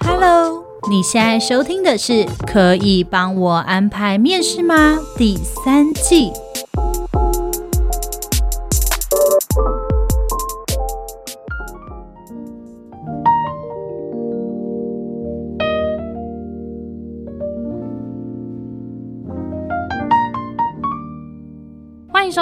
[0.00, 2.12] Hello，你现在收听的是
[2.46, 6.32] 《可以帮我安排面试吗》第三季。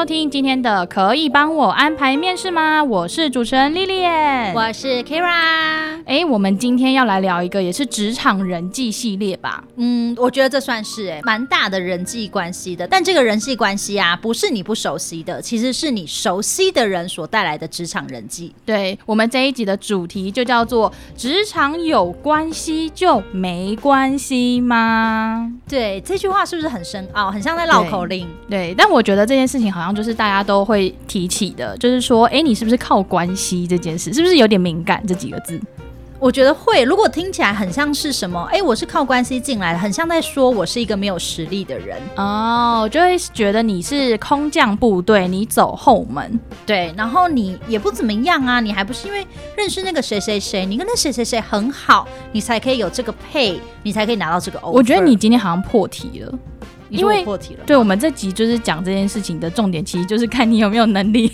[0.05, 2.85] 听今天的可以帮我安排面试吗？
[2.85, 4.05] 我是主持人丽丽
[4.55, 5.94] 我是 Kira。
[6.07, 9.65] 哎、欸，我们今天要来聊一个也是职场人际系列吧？
[9.77, 12.87] 嗯，我觉得这算是哎、欸，蛮大的人际关系的。
[12.87, 18.55] 但这个人际关系啊，不是你不熟悉的，其实是你熟悉的人所带来的职场人际。
[18.67, 28.29] 对，我们这一集的主题就叫做“职场有关系就没关系吗？”对，这句话是不是很深奥，很像在绕口令？
[28.51, 29.95] 对，对，但我觉得这件事情好像。
[29.95, 35.01] 就是大家都会提起的，就是说，哎，你是不是靠关系这件事，是不是有点敏感？
[35.07, 35.61] 这几个字，
[36.25, 36.83] 我觉得会。
[36.85, 54.71] 如果听起来很像是什么，哎，我是靠关系进来的，很像在说我是一个没有实力的人哦，就会觉得你是空降部队，你走后门，对，然后你也不怎么样啊，你还不是因为认识那个谁谁谁，你跟那谁谁谁很好，你才可以有这个配，你才可以拿到这个 offer。
[54.71, 56.39] 我觉得你今天好像破题了。
[56.89, 61.31] 因为破题了，对，我们这集就是讲这件事情的重点，其实就是看你有没有能力。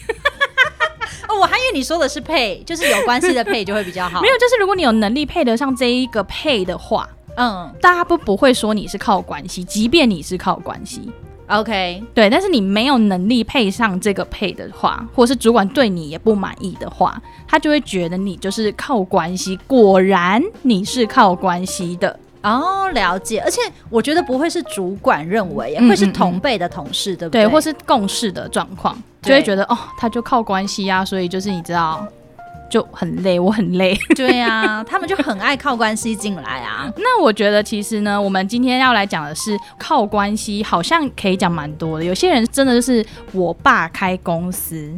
[1.41, 4.21] 哦，我还以为你说的是配，就是有关系的配就会比较好。
[4.23, 11.11] 没有，就是如果你有能力配得上这一个配的话，嗯，大家不不会说你是靠关系，即便你是靠关系
[11.49, 12.29] ，OK，对。
[12.29, 19.59] 但是你没有能力配上这个配的话，或是主管对你也不满意的话，他就会觉得你就是靠关系。
[19.67, 22.19] 果然你是靠关系的。
[22.43, 27.43] 哦，了解，而且我觉得不会是主管认为，也会是同辈的同事，嗯嗯嗯对不对？
[27.45, 32.07] 对，或是共事的状况，就会觉得哦，他就靠关系啊，所以就是你知道，
[32.71, 33.99] 就很累，我很累。
[34.17, 36.91] 对呀、啊，他们就很爱靠关系进来啊。
[36.97, 42.05] 那我觉得其实呢，我们今天要来讲的是靠关系，好像可以讲蛮多的。
[42.05, 44.93] 有些人真的就是我爸开公司。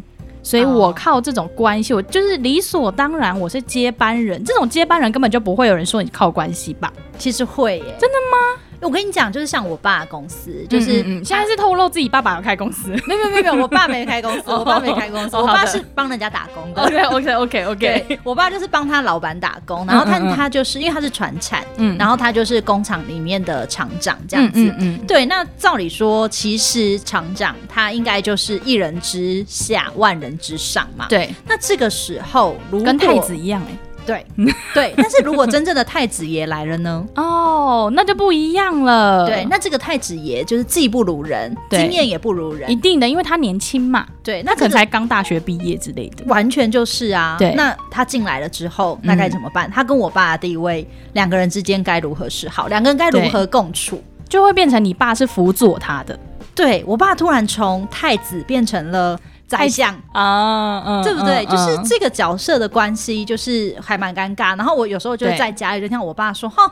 [0.45, 4.43] 所以我靠这种关系，我就是理所当然，我是接班人。
[4.45, 6.93] 这种接班人根本就不会有人说你靠关系吧？
[7.17, 8.61] 其实会耶，真的吗？
[8.83, 16.83] 我跟你讲，就是像我爸的公司，就是嗯嗯嗯现在是透露自己爸爸要开公司，没有没有没有，我爸没开公司， 我爸没开公司，我爸是帮人家打工的。
[16.83, 25.25] OK OK OK OK，我爸就是帮他老板打工，然后他他就是因为他是传产，嗯，然后他就是工厂里面的厂长这样子，嗯嗯，对。
[25.27, 31.07] 那照理说，其实厂长他应该就是一人之下，万人之上嘛。
[31.09, 31.33] 对。
[31.47, 33.77] 那这个时候，如果跟太子一样哎。
[34.05, 34.27] 对
[34.75, 37.05] 对，但是如果真正的太子爷来了呢？
[37.15, 39.27] 哦，那就不一样了。
[39.27, 44.07] 对，那这个太子爷就是技不如人，经验也不如人，一定的，因为他年轻嘛。
[44.23, 47.37] 对，那可能才刚大学毕业之类的，完全就是啊。
[47.39, 49.71] 对，那他进来了之后，那该怎么办？
[49.71, 52.69] 他跟我爸的地位，两个人之间该如何是好？
[52.69, 54.03] 两个人该如何共处？
[54.29, 56.19] 就会变成你爸是辅佐他的。
[56.55, 59.19] 对，我爸突然从太子变成了。
[59.57, 61.45] 宰相啊，嗯，对不对？
[61.47, 64.57] 就是这个角色的关系，就是还蛮尴尬。
[64.57, 66.63] 然后我有时候就在家里就听我爸说：“哈，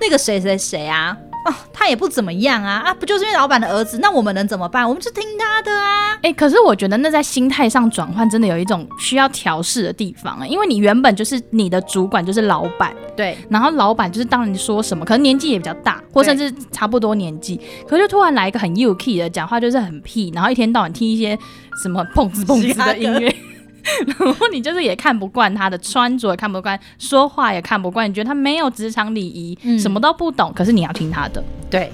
[0.00, 3.98] 那个谁谁谁啊。”哦，他也不怎么样啊啊，不就是因为老板的儿子？
[3.98, 4.88] 那我们能怎么办？
[4.88, 6.12] 我们就听他的啊。
[6.18, 21.36] 哎、欸，可是我觉得那在心态上转换真的有一种需要调试的地方啊，因为你原本就是你的主管就是老板，对，然后老板就是当你说什么，可能年纪也比较大，或甚至差不多年纪，可是就突然来一个很 UK 的讲话，就是很屁，然后一天到晚听一些
[21.80, 23.34] 什么碰瓷碰瓷的音乐。
[24.06, 28.08] 然后你就是也看不惯他的穿着，也看不惯说话，也看不惯。
[28.08, 30.52] 你觉得他没有职场礼仪，嗯、什么都不懂。
[30.54, 31.90] 可是你要听他的，对。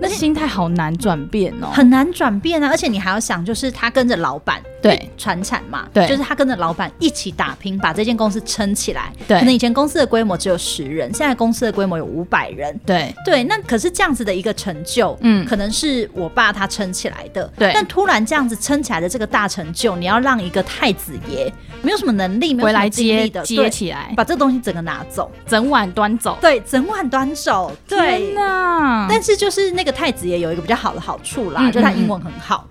[0.00, 2.68] 那心态好难转变哦，很难转变啊！
[2.68, 9.12] 而且你还要想，就是他跟着老板，对，传产嘛，对，就是他跟着老板一起打拼，把这间公司撑起来。
[9.26, 12.78] 对，可能以前公司的规模只有十人，现在公司的规模有五百人。
[12.86, 17.50] 对，对，那可是这样子的一个成就，嗯，可能是我爸他撑起来的。
[17.58, 26.38] 对，但突然这样子撑起来的这个大成就，你要让一个太子爷没有什么能力，没有什么精力的接起来，把这东西整个拿走，整碗端走。
[26.40, 27.72] 对，整碗端走。
[27.88, 29.08] 对，天哪！
[29.10, 30.62] 但是就是那个太子爷有一个。
[30.68, 32.68] 比较好的好处啦，就他英文很好，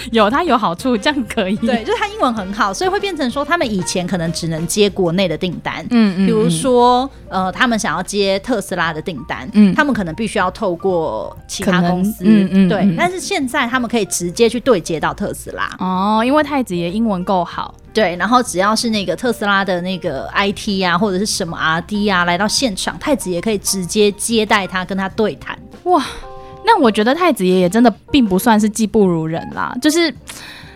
[0.12, 1.56] 有他有好处，这样可以。
[1.56, 12.94] 对，就是他英文很好，所以会变成说，他们以前可能只能接国内的订单，嗯，嗯嗯，比如说呃，他们想要接特斯拉的订单，嗯，他们可能必须要透过其他公司，嗯，嗯嗯，对。
[12.96, 18.16] 但是现在他们可以直接去对接到特斯拉，哦，因为太子爷英文够好，对。
[18.16, 26.02] 然后只要是那个特斯拉的那个 IT 啊，或者是什么 RD 啊，来到现场，太子爷可以直接接待他，跟他对谈，哇。
[26.68, 30.14] 那我觉得太子爷也真的并不算是技不如人啦，就是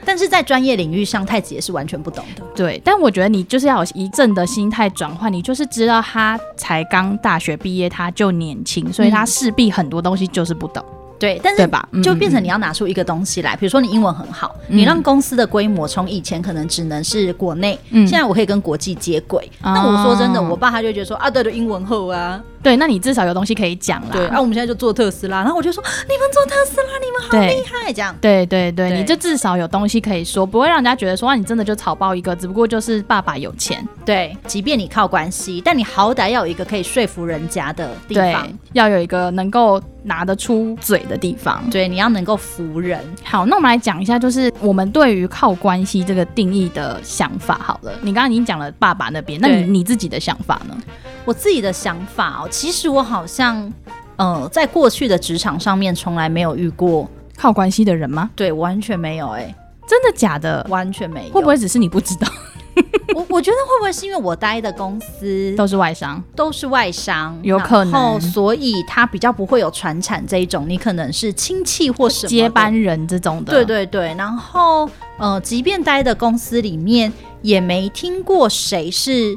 [0.07, 2.43] 但是在专业领域上，太子也是完全不懂的。
[2.57, 10.83] 对，但我觉得你就是要有一阵的心态转换，你就是知道他才刚大学毕业，他就年轻，所以他势必很多东西就是不懂。
[11.19, 19.49] 对，但是吧，就变成你要拿出一个东西来，比如说你英文很好，你让公司的规模从以前可能只能是国内，现在我可以跟国际接轨。
[19.63, 24.09] 那我说真的，我爸他就觉得说啊，对对，英文好啊，对，那你至少有东西可以讲啦。
[24.13, 28.15] 对，啊，我们现在就做特斯拉，然后我就说你们做特斯拉，你们好厉害，这样。
[28.21, 33.87] 对对对，你就至少有东西可以说，不会让人家觉得说啊，你真的就草包一个，只不过就是爸爸有钱。
[34.05, 41.63] 对，即便你靠关系，但你好歹要有一个可以说服人家的地方，要有一个能够拿得出嘴的地方。
[41.71, 41.93] 对。
[41.93, 42.99] 你要能够服人。
[43.23, 47.61] 好，那我们来讲一下，就是我们对于靠关系这个定义的想法。
[47.63, 50.75] 好了，你刚刚已经讲了爸爸那边，那你你自己的想法呢？
[51.25, 53.73] 我自己的想法哦，其实我好像，
[54.17, 58.31] 呃，在过去的职场上面从来没有遇过靠关系的人吗？
[58.37, 59.29] 对，完全没有。
[59.31, 59.53] 哎，
[59.89, 60.65] 真的假的？
[60.69, 61.33] 完全没有。
[61.33, 62.29] 会不会只是你不知道？
[63.15, 74.15] 我我觉得会不会是因为我待的公司都是外商，都是外商，有可能，所以他比较不会有传产这一种，你可能是亲戚或什么接班人这种的，对对对。
[74.15, 74.89] 然后
[75.19, 79.37] 呃，即便待的公司里面也没听过谁是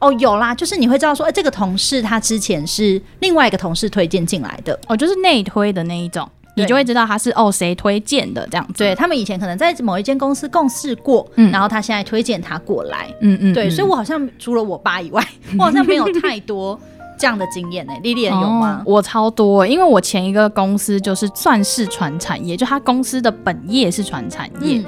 [0.00, 6.28] 哦，有啦，就是你会知道说，哎、欸，这个同事他之前是另外一个同事推荐进来的，哦，就是内推的那一种。
[6.56, 15.20] 你就会知道他是哦谁推荐的这样子，对，他们以前可能在某一间公司共事过，嗯，然后他现在推荐他过来，嗯嗯，对，所以我好像除了我爸以外，
[15.58, 16.78] 我好像没有太多
[17.18, 17.92] 这样的经验呢。
[18.04, 18.80] 莉莉安有吗？
[18.86, 24.80] 我超多，因为我前一个公司就是算是传产业，就他公司的本业是传产业，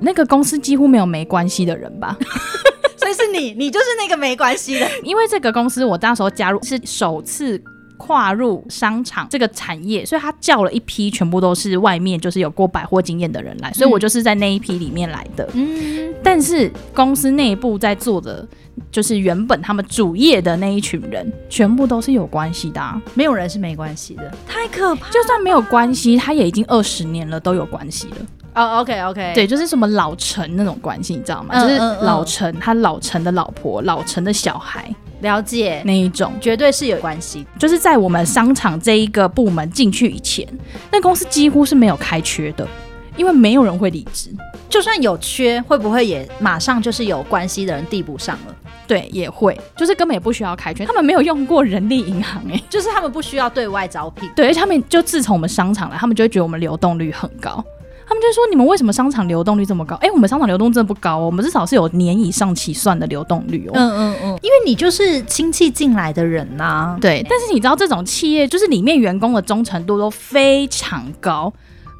[0.00, 2.18] 那个公司几乎没有没关系的人吧，
[3.12, 7.62] 所以是你， 你就是那个没关系的，因为这个公司我那时候加入是首次。
[7.98, 15.48] 跨入商场这个产业，所以他叫了一批全部都是外面就是有过百货经验的人来，所以我就是在那一批里面来的。
[15.54, 18.46] 嗯，但是公司内部在做的，
[18.92, 25.10] 就是原本他们主业的那一群人，全部都是有关系的啊，没有人是没关系的，太可怕。
[25.10, 28.16] 就算没有关系，他也已经二十年了，都有关系了。
[28.56, 31.60] 哦，OK OK，对，就是什么老陈那种关系，你知道吗？
[31.60, 34.92] 就是老陈他老陈的老婆，老陈的小孩。
[35.20, 37.46] 了解那一种，绝对是有关系。
[37.58, 40.46] 就是在我们商场这一个部门进去以前，
[40.92, 42.68] 那公司几乎是没有开缺的，
[43.16, 44.28] 因为没有人会离职。
[44.68, 48.54] 就算有缺，会不会也马上就是有关系的人递补上了？
[48.86, 50.84] 对，也会，就是根本也不需要开缺。
[50.84, 54.30] 他们没有用过人力银行，诶，就是他们不需要对外招聘。
[54.36, 57.64] 对，而且他们就自从我们商场来，他们就会觉得我们流动率很高。
[58.08, 59.96] 他们就说：“你们为什么商场流动率这么高？
[59.96, 63.72] 哎、欸，我们商场流动真的不高哦，我们至少是有年以上起算的流动率哦。
[63.74, 66.98] 嗯嗯嗯，因为你就是亲戚进来的人呐、啊。
[67.00, 71.52] 对，但是你知道这种企业就是里面员工的忠诚度都非常高。”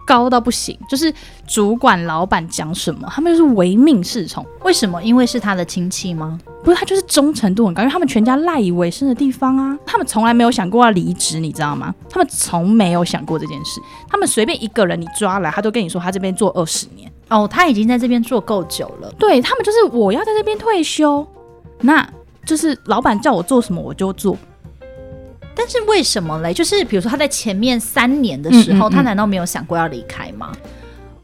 [0.07, 1.13] 高到不行，就是
[1.49, 4.47] 主管、老板讲什么，他们就是唯命是从。
[4.63, 5.03] 为什么？
[5.03, 6.39] 因为是他的亲戚吗？
[6.65, 9.79] 不是，他就是忠诚度很高，因为他们全家赖以为生的地方啊。
[9.87, 11.95] 他们从来没有想过要离职，你知道吗？
[12.11, 13.81] 他们从没有想过这件事。
[14.09, 19.13] 他们随便一个人你抓来，他都跟你说他这边做二十年哦，他已经在这边做够久了。
[19.19, 21.25] 对，他们就是我要在这边退休，
[21.81, 22.09] 那
[22.45, 24.37] 就是老板叫我做什么我就做。
[25.55, 26.53] 但是为什么嘞？
[26.53, 30.53] 就是比如说他在前面三年的时候，嗯嗯嗯，他难道没有想过要离开吗？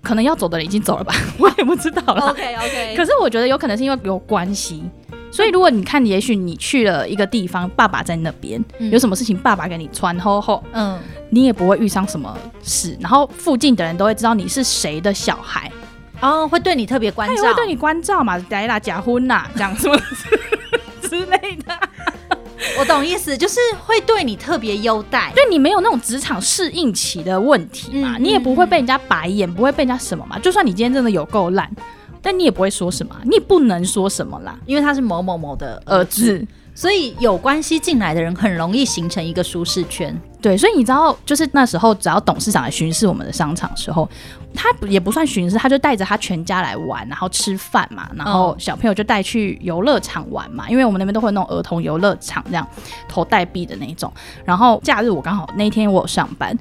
[0.03, 2.31] 可能要走的人已经走了吧， 我也不知道了。
[2.31, 2.95] OK OK。
[2.97, 4.83] 可是我觉得有可能是因为有关系，
[5.31, 10.99] 所以如果你看，也许你去了一个地方，爸爸在那边，嗯、有什么事情爸爸给你传后后，嗯，
[11.31, 15.71] 你也不会遇上什么事，然后附近的人都会知道你是谁的小孩，
[16.21, 19.97] 哦，会对你特别关照，会对你关照嘛，来啦，假婚呐，这样什么
[21.09, 21.79] 之类的。
[22.79, 30.39] 我懂意思，就是会对你特别优待，对你没有那种职场适应期的问题嘛，嗯、你也不会被人家白眼，嗯、不会被人家什么嘛。
[30.39, 31.71] 就算你今天真的有够烂，
[32.21, 36.47] 但你也不会说什么，你也不能说什么啦，因为他是某某某的儿子。
[36.75, 40.19] 所以有关系进来的人很容易形成一个舒适圈。
[40.43, 44.09] 对，所以你知道，就是那时候只要董事长来巡视我们的商场的时候，
[44.53, 52.67] 他也不算巡视，他就带着他全家来玩，然后吃饭嘛，然后小朋友就带去游乐场玩嘛，因为我们那边都会弄儿童游乐场，这样
[53.09, 54.13] 投代币的那种。
[54.45, 56.59] 然后假日我刚好那天我有上班，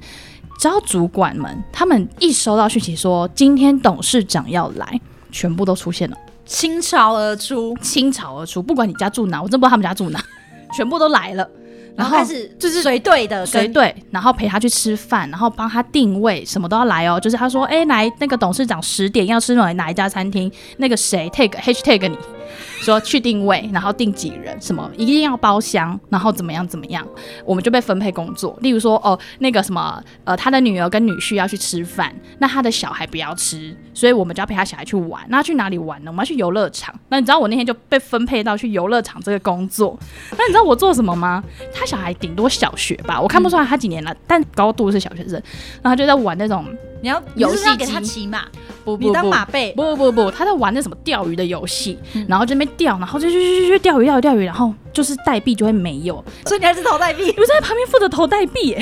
[0.60, 5.00] 只要主管们他们一收到讯息说今天董事长要来，
[5.32, 6.16] 全部都出现了。
[6.44, 10.22] 倾巢而出，倾巢而出，不管你家住哪，我真不知道他们家住哪，
[10.74, 11.48] 全部都来了，
[11.96, 17.20] 然后开始就是随队的随队，然后陪他去吃饭，然后帮他定位，什么都要来哦。
[17.20, 22.16] 就是他说，哎、欸，来那个董事长十点要吃哪哪一家餐厅，那个谁 take hashtag 你，
[22.80, 27.06] 说去定位，然后定几人，什么一定要包厢，然后怎么样怎么样，
[27.44, 28.56] 我们就被分配工作。
[28.60, 35.22] 例如说，哦，那个什么，呃，他的女儿跟女婿要去吃饭，那他的小孩不要吃，所以我们就要陪他小孩去玩。
[35.28, 36.10] 那去哪里玩呢？
[36.10, 36.94] 我们要去游乐场。
[37.08, 39.98] 那你知道我那天就被分配到去游乐场这个工作。
[40.32, 41.42] 那你知道我做什么吗？
[41.74, 45.42] 他小孩顶多小学吧，我看不出来他几年了，但高度是小学生。
[45.82, 46.64] 然后就在玩那种。
[47.02, 48.44] 你要游戏给他骑马，
[48.84, 58.76] 不不不，你当马背，不不不，他在玩那什么钓鱼的游戏，嗯、然后这边钓，然后就去去去钓鱼钓鱼钓鱼，然后就是代币就会没有，所以你还是投代币，我在旁边负责投代币，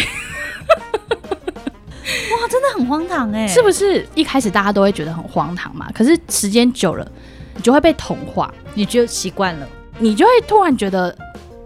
[2.33, 4.07] 哇，真的很荒唐哎，是不是？
[4.15, 7.11] 一开始大家都会觉得很荒唐嘛，可是时间久了，
[7.57, 9.67] 你就会被同化，你就习惯了，
[9.99, 11.17] 你就会突然觉得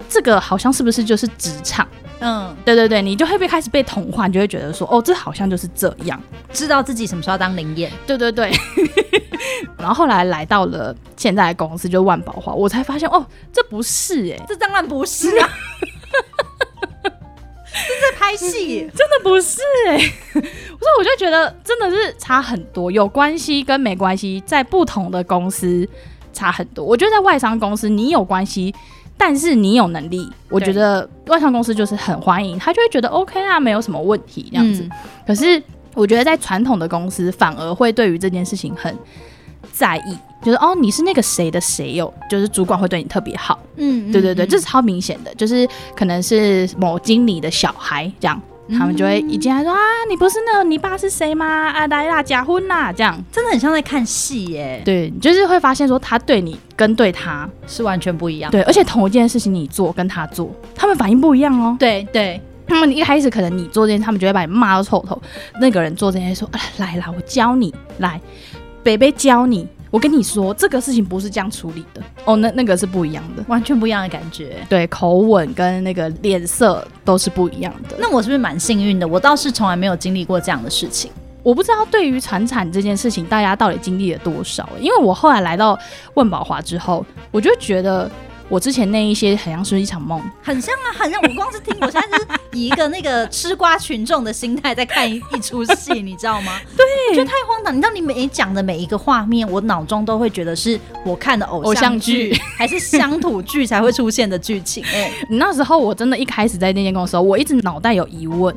[0.08, 1.88] 这个好像是不是就是职场？
[2.26, 6.18] 嗯，对对对，你就会被开始被同化，你就会觉得说，哦，这好像就是这样，
[6.54, 7.92] 知道自己什么时候要当灵验。
[8.06, 8.50] 对对对，
[9.76, 15.50] 然后后来来到了现在的公司，就万宝华，我才发现，哦，这不是哎、欸，这当然不是啊，
[17.04, 19.98] 这在拍戏，真的不是哎、欸，
[20.32, 25.86] 所以我就觉得真的是差很多，有关系跟没关系，在不同的公司
[26.32, 26.82] 差很多。
[26.82, 28.74] 我觉得在外商公司，你有关系。
[29.16, 34.82] 但是你有能力，我觉得外商公司就是很欢迎，他就会觉得 OK 啊，没有什么问题这样子。
[34.82, 34.90] 嗯、
[35.26, 35.62] 可是
[35.94, 38.94] 我觉得在传统的公司，反而会对于这件事情很
[39.72, 43.58] 在意，就是哦，你是那个谁的谁哦，就是主管会对你特别好。
[43.76, 45.66] 嗯，对对对，这是超明显的，就是
[45.96, 48.40] 可能是某经理的小孩这样。
[48.70, 49.78] 他们就会一进来说啊，
[50.08, 51.46] 你不是那个，你爸是谁吗？
[51.46, 54.80] 啊，来啦，假婚啦，这样真的很像在看戏耶。
[54.84, 58.50] 对，就是会发现说他对你跟对他是完全不一样。
[58.50, 61.76] 对，而且同一件事情你做跟他做，他们反应不一样哦。
[61.78, 65.20] 对对，他们一开始可能你做这件事，他们就会把你骂到臭头。
[65.60, 68.20] 那个人做这件事说，啊，来啦，我教你，来，
[68.82, 69.68] 北北教你。
[69.94, 74.56] 我跟你说，这个事情不是这样处理的哦，那那个是不一样的，完全不一样的感觉。
[74.68, 77.96] 对，口吻跟那个脸色都是不一样的。
[78.00, 79.06] 那我是不是蛮幸运的？
[79.06, 81.12] 我倒是从来没有经历过这样的事情。
[81.44, 84.68] 我不知道对于产产这件事情，大家到底经历了多少？
[84.80, 85.78] 因为我后来来到
[86.14, 88.10] 万宝华之后，我就觉得。
[88.48, 91.20] 我之前那一些很像是一场梦，很像啊，很像。
[91.22, 96.60] 我光是听，我现在是以一个那个吃瓜群众的心态在看一一出戏，你知道吗？
[96.76, 97.74] 对，我觉得太荒唐。
[97.74, 104.84] 你知道，你每讲的每一个画面，我脑中都会觉得是我看的偶像剧，还是乡土剧才会出现的剧情。
[104.92, 108.54] 哎， 那时候我真的一开始在那间公司的时候，我一直脑袋有疑问，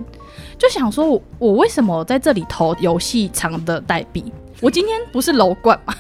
[0.58, 4.25] 就想说我我为什么在这里投游戏场的代币？
[4.60, 5.96] 我今天不是楼冠吗？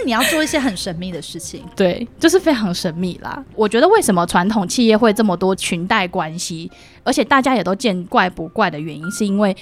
[0.00, 3.44] 就是你要做一些很神秘的事情， 对，就是非常神秘啦。
[3.54, 6.70] 我觉得为什么传统企业会这么多裙带关系，
[7.04, 9.54] 而且大家也都见怪不怪的原因，是因为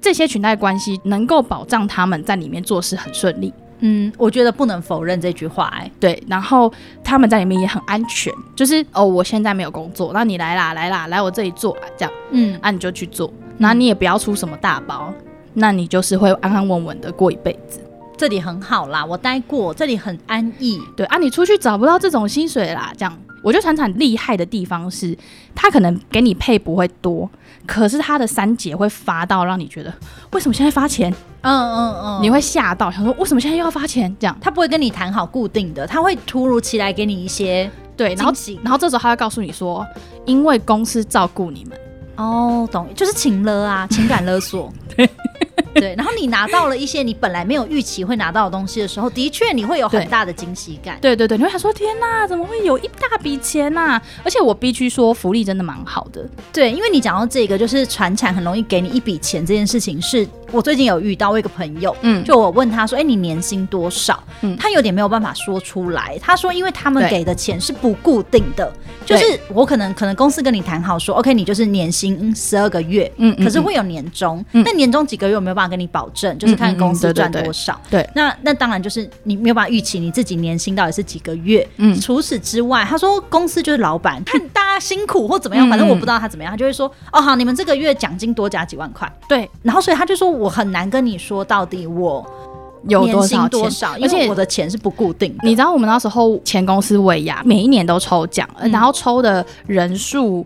[0.00, 3.52] 这些裙带关系能够保障他们在里面做事很顺利。
[3.84, 6.22] 嗯，我觉得不能否认这句话，欸，哎，对。
[6.28, 6.72] 然后
[7.02, 15.12] 他们在里面也很安全，就是哦，我现在没有工作，那你来啦，来啦，来我这里做，这样，嗯，那，啊，你就去做，那你也不要出什么大包，
[15.54, 17.80] 那你就是会安安稳稳的过一辈子。
[18.16, 20.80] 这里很好啦，我待过，这里很安逸。
[20.96, 22.92] 对啊，你出去找不到这种薪水啦。
[22.96, 25.16] 这样，我觉得传产厉害的地方是，
[25.54, 27.28] 他可能给你配不会多，
[27.66, 29.92] 可是他的三节会发到让你觉得，
[30.32, 31.12] 为什么现在发钱？
[31.40, 34.14] 嗯嗯嗯，你会吓到，想说为什么现在又要发钱？
[34.20, 39.84] 这样，他不会跟你谈好固定的，他会突如其来给你一些对，然后然后这时候他会告诉你说，
[40.26, 41.76] 因为公司照顾你们。
[42.16, 44.72] 哦，懂，就是情勒啊，情感勒索。
[44.96, 45.08] 对。
[45.74, 50.98] 对，然后你拿到了一些你本来没有预期会拿到的东西的时候，的确你会有很大的惊喜感。
[51.00, 54.02] 对对对，你会想说天哪，怎么会有一大笔钱呐、啊？
[54.22, 56.28] 而且我必须说，福利真的蛮好的。
[56.52, 64.22] 对，因为你讲到这个，就是传产很容易给你一笔钱这件事情是，是我最近有遇到我一个朋友，嗯，就我问他说，哎，你年薪多少？
[64.42, 66.18] 嗯，他有点没有办法说出来。
[66.20, 68.70] 他说，因为他们给的钱是不固定的，
[69.06, 72.01] 就是我可能可能公司跟你谈好说，OK，你就是年薪
[72.36, 75.72] 十二个月，嗯，可是会有年终，那、嗯、年终几个月我没有办法。
[75.72, 77.80] 跟你保证，就是看公司赚多少。
[77.88, 81.66] 对，那那当然就是你没有办法预期你自己年薪到底是几个月。
[81.78, 89.10] 嗯，除此之外，他说公司就是老板，看大家辛苦或怎么样，反正我不知道他怎么样，他就会说哦好，你们这个月奖金多加几万块。
[89.26, 92.22] 对，然后所以他就说我很难跟你说到底我
[92.86, 93.26] 有多
[93.70, 95.38] 少，而且我的钱是不固定的。
[95.44, 100.44] 你知道我们那时候前公司尾牙，每一年都抽奖，嗯、然后抽的人数。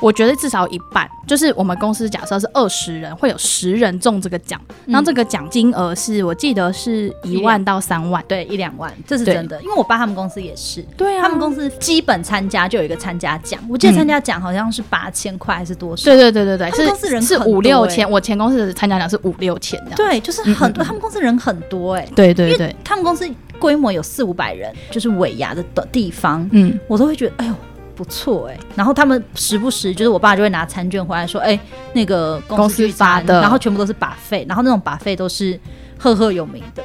[0.00, 9.60] 我觉得至少一半，就是我们公司假设是二十人，会有十人中这个奖，然后这个奖金额是我记得是一万到三万，对，一两万，这是真的。
[9.62, 16.04] 因为我爸他们公司也是，对啊，他们公司基本参加就有一个参加奖，我记得参加奖好像是八千块还是多少？
[16.04, 19.96] 对对对对对，他们公司人是五六千，我前公司的参加奖是五六千这样。
[19.96, 23.28] 对，就是很多，他们公司人很多哎，对对对，他们公司
[23.58, 27.54] 规模有四五百人，就是尾牙的的地方，嗯，我都会觉得，哎呦。
[27.98, 31.60] 不错哎、欸，然后他们时不时就是我爸就会拿餐券回来说，哎、欸，
[31.94, 35.58] 那个公司发的，然后全部都是 buffet，然后那种 buffet 都是
[35.98, 36.82] 赫赫有名的。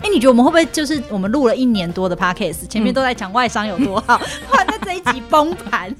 [0.00, 4.18] 哎、欸，你觉得我们会不会就是我们录了一年多的 podcast，前面都在讲外商有多好，
[4.50, 5.90] 突然在这一集崩盘，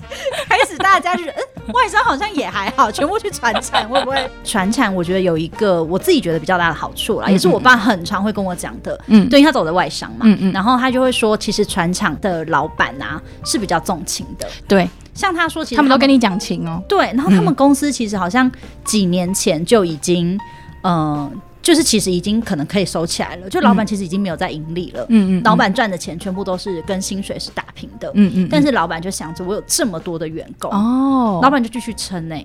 [0.46, 4.30] 开始大家就是，嗯，外商好像也还好，全部去传产，会不会？
[4.44, 18.50] 传产我觉得有一个我自己觉得比较大的好处啦，嗯嗯，也是我爸很常会跟我讲的，嗯，对，因为他走的外商嘛，嗯嗯，然后他就会说，其实传产的老板啊是比较重情的，对，像他说，其实他们都跟你讲情哦，对，然后他们公司其实好像
[18.84, 20.38] 几年前就已经，
[20.82, 21.32] 嗯、呃。
[21.70, 25.06] 就是其实已经可能可以收起来了，就老板其实已经没有在盈利了。
[25.08, 28.10] 嗯嗯，老板赚的钱全部都是跟薪水是打平的。
[28.14, 32.36] 嗯嗯，但是老板就想着我有这么多的员工哦，老板就继续撑呢。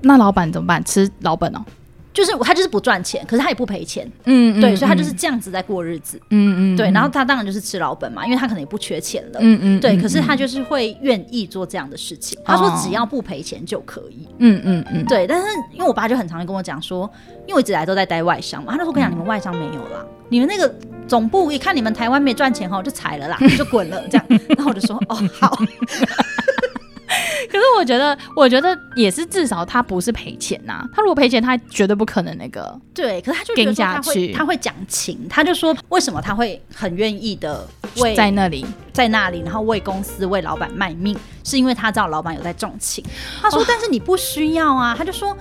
[0.00, 0.82] 那老板怎么办？
[0.82, 1.62] 吃老本哦。
[2.12, 17.10] 就是他就是不赚钱，可是他也不赔钱，嗯，对，所以他就是这样子在过日子，嗯嗯，对，然后他当然就是吃老本嘛，因为他可能也不缺钱了，嗯嗯，对，可是他就是会愿意做这样的事情，他说只要不赔钱就可以，嗯嗯嗯，对，但是因为我爸就很常跟我讲说，
[17.46, 20.74] 因为我一直来都在待外商嘛，他就说我跟你讲你们外商没有啦，你们那个
[21.08, 25.56] 总部一看你们台湾没赚钱哈，就裁了啦，就滚了这样，然后我就说哦好。
[27.50, 30.88] 可是我觉得，我觉得也是，至少他不是赔钱呐、啊。
[30.94, 32.78] 他如果赔钱，他绝对不可能那个。
[32.94, 37.66] 对，可是他就觉得他会，他会讲情，他就说为什么他会很愿意的
[37.96, 43.04] 为在那里，在那里，然后为公司、为老板卖命，是因为他知道老板有在重情。
[43.40, 45.36] 他说，但是你不需要啊，他就说。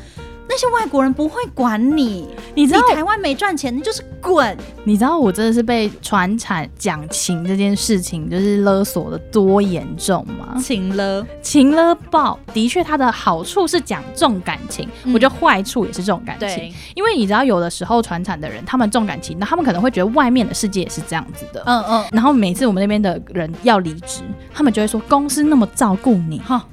[0.52, 4.58] 那些外国人不会管你，你知道你台湾没赚钱，你就是滚。
[4.84, 10.60] 你知道我真的是被传产讲情这件事情就是勒索的多严重吗？
[10.62, 12.38] 情勒，情勒爆。
[12.54, 16.70] 的确，它的好处是讲重感情，嗯、我觉得坏处也是重感情。
[16.96, 21.64] 因为你知道有的时候传产的人他们重感情，那他们可能会觉得外面的世界也是这样子的。
[21.66, 22.06] 嗯嗯。
[22.12, 26.68] 然后每次我们那边的人要离职，他们就会说公司那么照顾你哈。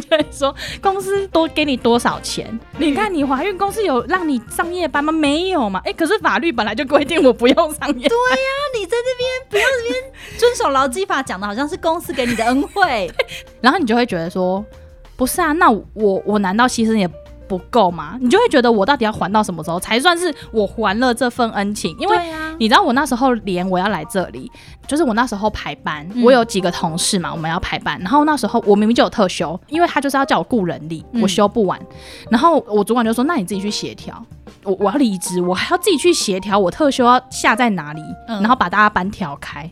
[0.00, 2.58] 就会说公司多给你多少钱？
[2.78, 5.12] 你看你怀孕，公司有让你上夜班吗？
[5.12, 5.80] 没有嘛？
[5.84, 8.08] 哎、欸，可是法律本来就规定我不用上夜班。
[8.08, 13.10] 对呀、啊，你在这边不要这边遵守劳基法，讲的好像是公司给你的恩惠，
[13.60, 14.64] 然后你就会觉得说，
[15.16, 17.08] 不是啊，那我我难道牺牲也？
[17.48, 18.16] 不够吗？
[18.20, 21.96] 你就会觉得我到底要还到什么时候才算是我还了这份恩情？
[21.98, 22.18] 因为
[22.58, 24.50] 你知道我那时候连我要来这里，
[24.86, 31.80] 就是我那时候排班，我有几个同事嘛，我们要排班，然后那时候我明明就有特休，因为他就是要叫我雇人力，我休不完，
[32.30, 34.24] 然后我主管就说：“那你自己去协调，
[34.64, 39.70] 我我要离职，我还要自己去协调我特休要下在哪里，然后把大家班调开。”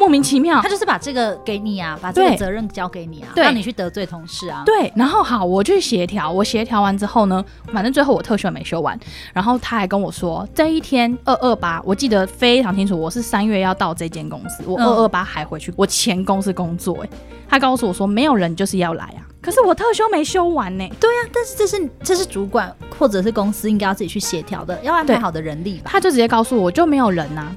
[0.00, 4.62] 莫名其妙，他就是把这个给你啊，把这个责任交给你啊，让你去得罪同事啊。
[4.64, 8.98] 对，然后好，我去协调，我协调完之后呢，反正最后我特休没休完，
[9.34, 17.08] 然后他还跟我说，这一天二二八，我记得非常清楚，我是三月要到这间公司，我二二八还回去我前公司工作，哎，
[17.46, 20.88] 他告诉我说，没有人就是要来啊，可是我特休没休完呢。
[20.98, 25.90] 对啊，但是这是这是主管或者是公司应该要自己去协调的，要安排好的人力吧。
[25.92, 27.54] 他就直接告诉我，就没有人呐，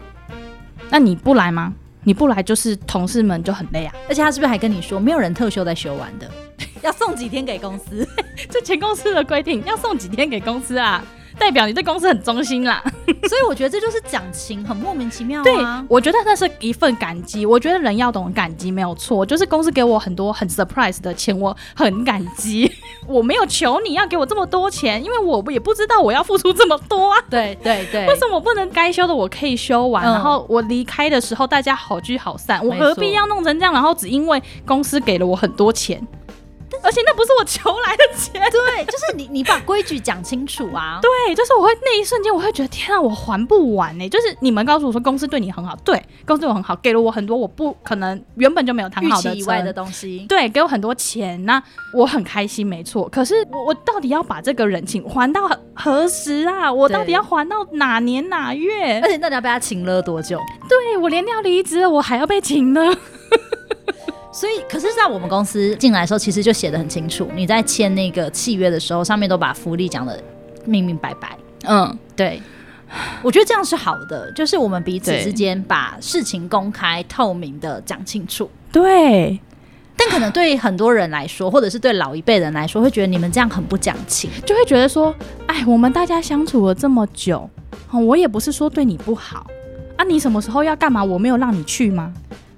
[0.90, 1.74] 那你不来吗？
[2.04, 6.30] 你不来就是同事们就很累啊，而且他是不是还跟你说没有人特休在休完的，
[6.82, 8.08] 要送几天给公司？
[8.50, 11.04] 这前公司的规定要送几天给公司啊？
[11.38, 12.82] 代表你对公司很忠心啦，
[13.28, 15.44] 所以我觉得这就是讲情，很莫名其妙啊。
[15.44, 15.54] 对，
[15.88, 17.46] 我觉得那是一份感激。
[17.46, 22.72] 我觉得人要懂感激没有错，就是公司给我很多很 surprise 的钱，我很感激。
[23.08, 27.20] 我没有求你要给我这么多钱，因为我也不知道我要付出这么多啊。
[27.30, 32.66] 对对对，为什么我不能该休的我可以休完，嗯、然后我离开的时候大家好聚好散？
[32.66, 33.74] 我何必要弄成这样？
[33.74, 36.06] 然后只因为公司给了我很多钱？
[36.84, 41.00] 而且那不是我求来的钱，对，就是你，你把规矩讲清楚啊。
[41.02, 44.10] 对，就是我会那一瞬间，我会觉得天啊，我还不完呢、欸。
[44.10, 51.62] 就是你们告诉我说公司对你很好，对，公司对我很好，给了我很多我不可能原本就没有谈好的以外的东西，对，给我很多钱，那
[51.94, 53.08] 我很开心，没错。
[53.10, 56.72] 可是我我到底要把这个人情还到何时啊？
[56.72, 59.00] 我到底要还到哪年哪月？
[59.02, 60.38] 而且到底要被他请了多久？
[60.68, 62.94] 对，我连要离职了，我还要被请了。
[64.34, 67.30] 所以，可是，在我们公司进来的时候，其实就写的很清楚。
[67.36, 70.20] 你在签那个契约的时候，上面都把福利讲的
[70.66, 71.38] 明明白白。
[71.66, 72.42] 嗯，对，
[73.22, 78.50] 我觉得这样是好的，就是我们彼此之间把事情公开透明的讲清楚。
[78.72, 79.40] 对，
[79.96, 85.14] 但可能对很多人来说，或者是对老一辈人来说，会觉得你们这样很不讲情，就会觉得说，
[85.46, 87.48] 哎，我们大家相处了这么久，
[87.92, 89.46] 我也不是说对你不好
[89.96, 92.12] 啊，你什么时候要干嘛，我没有让你去吗？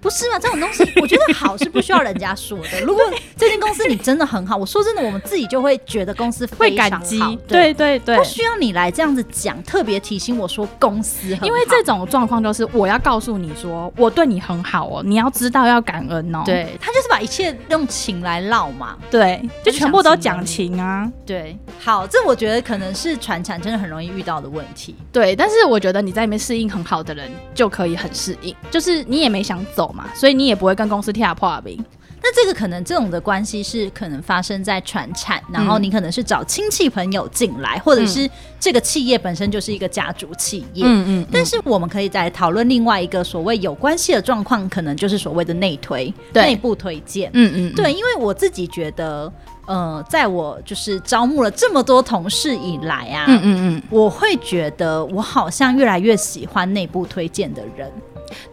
[0.05, 0.37] 不是嘛？
[0.37, 2.79] 这种东西， 我觉得好是不需要人家说的。
[2.81, 3.03] 如果
[3.35, 6.99] 这间公司你真的很好，我说真的，我们自己就会觉得公司非常好。
[6.99, 7.39] 会感激。
[7.47, 11.47] 对对对，不需要你来这样子讲，特别提醒我说公司很好。
[11.47, 16.43] 因为这种状况就是我要告诉你说，我对你很好哦，你要知道要感恩哦。
[16.45, 18.95] 对，他就是把一切用情来唠嘛。
[19.09, 21.11] 对，就全部都讲情啊。
[21.25, 24.95] 对，好，这我觉得可能是传产真的很容易遇到的问题。
[25.11, 29.91] 对，但是我觉得你在里面适应很好的人就可以很适应，就是你也没想走。
[29.95, 31.83] 嘛，所以你也不会跟公司跳破冰。
[32.27, 38.27] 那这个可能这种的关系是可能发生在传产，然后你可能是找亲戚朋友进来，嗯、或者是
[38.59, 40.83] 这个企业本身就是一个家族企业。
[40.87, 41.05] 嗯嗯。
[41.21, 47.29] 嗯，但是我们可以再讨论另外一个所谓有关系的状况，可能就是所谓的内推、内部推荐。
[47.33, 47.75] 嗯嗯。
[47.75, 49.31] 对，因为我自己觉得，
[49.67, 57.91] 呃，在我就是招募了这么多同事以来啊，嗯嗯嗯，我会觉得我好像越来越喜欢内部推荐的人。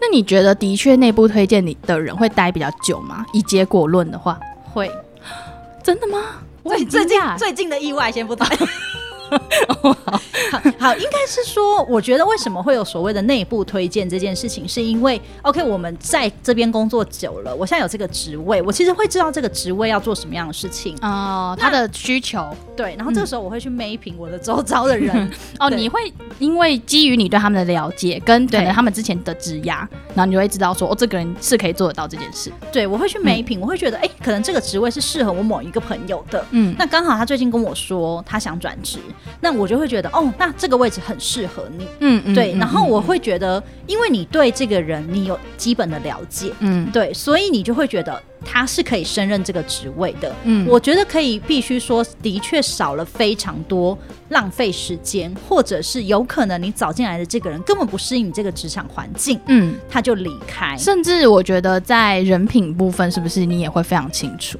[0.00, 3.24] 那你觉得的确内部推荐你的人会待比较久吗？
[3.32, 4.38] 以结果论的话，
[4.72, 4.90] 会，
[5.82, 6.18] 真的吗？
[6.64, 8.48] 最最近最近的意外先不谈。
[10.50, 20.96] 好好，应该是说，我觉得为什么会有所谓的内部推荐这件事情，是因为 OK，我们在这边工作久了，我现在有这个职位，我其实会知道这个职位要做什么样的事情。
[21.00, 22.54] 哦，他的需求。
[22.76, 32.50] 对，然后这个时候我会去 mapping 我的周遭的人、嗯、 哦，你会因为基于你对他们的了解，跟可能他们之前的职涯，然后你就会知道说，哦，这个人是可以做得到这件事。
[32.72, 38.98] 对，我会去 mapping，、嗯、我会觉得，哎、欸，可能这个职位是适合我某一个朋友的，嗯，那刚好他最近跟我说他想转职。
[39.40, 42.54] 那我就会觉得，哦，那这个位置很适合你，嗯嗯，对。
[42.58, 50.66] 然后我会觉得，因为你对这个人你有基本的了解，嗯，对，所以你就会觉得他是可以胜任这个职位的，嗯。
[50.68, 53.96] 我觉得可以，必须说，的确少了非常多
[54.28, 60.76] 浪费时间，或者是有可能你找进来的这个人根本不适应你这个职场环境，嗯，他就离开。
[60.76, 64.58] 甚至我觉得在人品部分，是不是你也会非常清楚？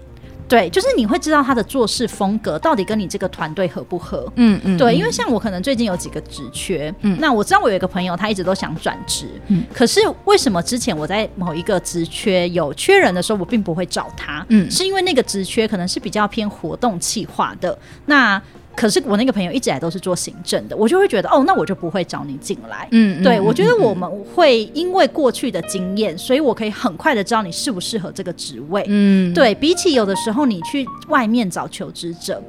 [0.52, 4.30] 对，就是你会知道他的做事风格到底跟你这个团队合不合。
[4.36, 14.44] 嗯嗯，对，因为像我可能最近有几个职缺，嗯，那我知道我有一个朋友他一直都想转职，嗯，可是为什么之前我在某一个职缺有缺人的时候，我并不会找他？
[14.50, 18.42] 嗯，是因为那个职缺可能是比较偏活动企划的，那。
[18.74, 22.88] 可是我那个朋友一直来都是做行政的，我就会觉得哦，那我就不会找你进来。
[22.90, 28.84] 嗯，对，我觉得我们会因为过去的经验，所以我可以很快的知道你适不适合这个职位。
[28.88, 32.42] 嗯，对，比起有的时候你去外面找求职者，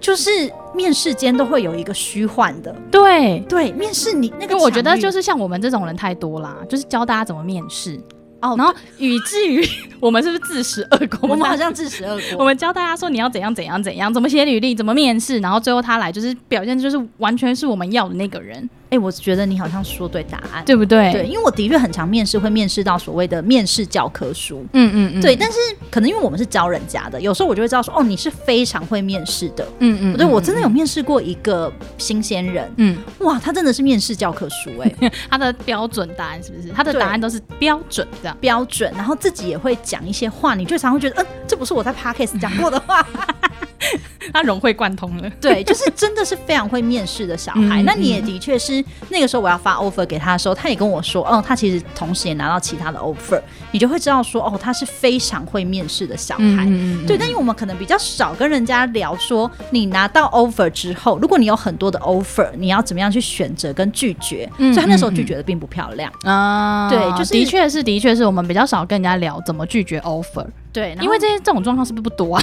[0.00, 0.30] 就是
[0.74, 2.74] 面试间都会有一个虚幻的。
[2.90, 7.98] 对对，面试你那个，我觉得就是像我们这种人太多啦，就是教大家怎么面试。
[8.40, 9.66] 哦，然后以至于
[9.98, 11.28] 我们是不是自食恶果？
[11.28, 12.38] 我们好像自食恶果。
[12.38, 18.68] 我们教大家说你要怎样怎样怎样，怎么写履历，怎么面试，然后最后他来就是表现就是完全是我们要的那个人。
[18.86, 21.12] 哎、欸，我觉得你好像说对答案，对不对？
[21.12, 24.64] 对，因为我的确很常面试，会面试到所谓的面试教科书。
[24.72, 25.20] 嗯嗯嗯。
[25.20, 25.58] 对，但是
[25.90, 29.66] 可能因为我们是教人家的，有时候我就会知道说，哦，你是非常会面试的。
[29.80, 30.16] 嗯嗯。
[30.16, 32.72] 对，我真的有面试过一个新鲜人。
[32.76, 32.96] 嗯。
[33.18, 36.68] 哇，他真的是面试教科书哎、欸， 他的标准答案是不是？
[36.68, 43.04] 他的答案都是标准这样，标准，然后自己也会讲一些话，你就常会觉得，嗯、呃，这不是我在 Podcast 讲过的话。
[44.32, 47.82] 他融会贯通了， 对，就是真的是非常会面试的小孩。
[47.82, 56.64] 嗯、那你也的确是那个时候我要发 offer 给他的时候，他也跟我说，哦，他其实同时也拿到其他的 offer，你就会知道说，哦，他是非常会面试的小孩。
[56.66, 64.50] 嗯、对，但因为我们可能比较少跟人家聊说，你拿到 offer 之后，如果你有很多的 offer，你要怎么样去选择跟拒绝？
[64.58, 66.88] 嗯、所以他那时候拒绝的并不漂亮啊。
[66.88, 70.46] 对，就是的确是，的确是我们比较少跟人家聊怎么拒绝 offer。
[70.72, 72.42] 对，因为这些这种状况是不是不多啊？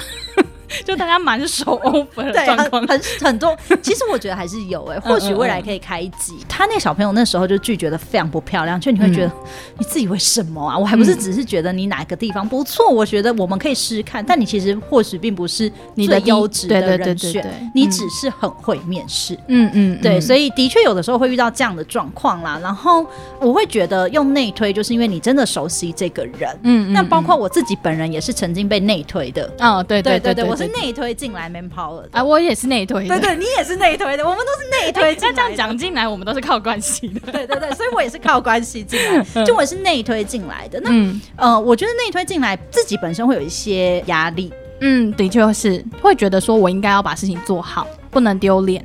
[0.84, 3.56] 就大家满手 offer 的状况，很很多。
[3.82, 6.34] 其实我觉得还是有哎、欸，或许未来可以开一集。
[6.48, 9.32] 他那个小朋友那时候就拒绝的非常不漂亮，就你会觉得
[9.78, 10.76] 你自以为什么啊？
[10.76, 14.24] 我还不是只是觉得你哪个地方不错，我觉得我们可以试试看。
[14.24, 19.38] 但你其实或许并不是你的优质的人选，你只是很会面试。
[19.48, 22.58] 嗯嗯，对，所以的确有的时候会遇到这样的状况啦。
[22.62, 23.06] 然后
[23.40, 26.58] 我会觉得用内推，就是因为你真的熟悉这个人。
[26.62, 29.50] 嗯，那包括我自己本人也是曾经被内推的。
[29.60, 30.63] 哦，对对对对，我是。
[30.68, 33.18] 内推进来 Manpower 的啊，我也是内推的。
[33.18, 35.16] 对对，你也是内推的，我们都是内推。
[35.20, 37.20] 那这样讲进来，我们都是靠关系的。
[37.32, 40.80] 对对对，所以我也是靠关系进来， 就我也是内推进来的。
[40.80, 44.52] 那、嗯、呃，我觉得内推进来自己本身会有一些压力。
[44.80, 48.84] 嗯，的确是会觉得说我应该要把事情做好，不能丢脸。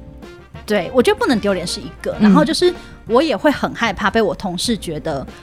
[0.66, 2.72] 对，我觉得不能丢脸是一个，然后就是
[3.08, 5.34] 我也会很害怕被我同事觉得，嗯，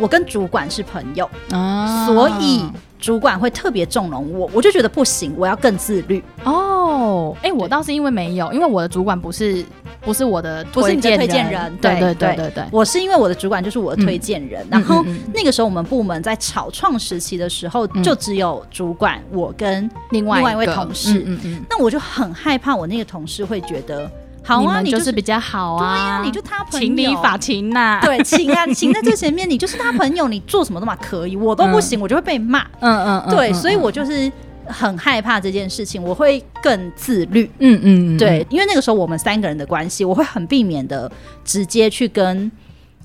[0.00, 2.64] 我跟主管是朋友啊，所以
[2.98, 6.22] 主管会特别纵容我，我就觉得不行，我要更自律。
[6.44, 7.36] 哦。
[7.42, 9.64] 哎，我倒是因为没有，因为我的主管不是
[10.00, 12.50] 不是我的不是你的推荐人，对对对对。
[12.50, 24.10] 对，我是因为我的主管就是我的推荐人，然后那个时候我们部门在草创时期的时候，就只有主管我跟另外一位同事，嗯嗯，那我就很害怕我那个同事会觉得。
[24.44, 34.30] 好啊，你就是比较好啊，对呀，你就他朋友，情理法情呐，对，情啊情在最前面，你就是他朋友，你做什么都嘛可以，我都不行， 我就会被骂，嗯嗯，对，所以我就是
[34.66, 41.10] 很害怕这件事情，我会更自律，嗯嗯，对，因为那个时候我们三个人的关系，我会很避免的
[41.44, 42.52] 直接去跟